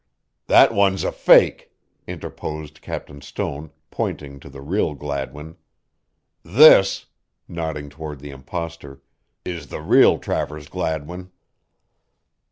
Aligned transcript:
"That 0.47 0.73
one's 0.73 1.03
a 1.03 1.11
fake," 1.11 1.71
interposed 2.07 2.81
Captain 2.81 3.21
Stone, 3.21 3.69
pointing 3.91 4.39
to 4.39 4.49
the 4.49 4.59
real 4.59 4.95
Gladwin. 4.95 5.57
"This" 6.41 7.05
nodding 7.47 7.87
toward 7.89 8.19
the 8.19 8.31
impostor 8.31 9.03
"is 9.45 9.67
the 9.67 9.79
real 9.81 10.17
Travers 10.17 10.67
Gladwin." 10.69 11.29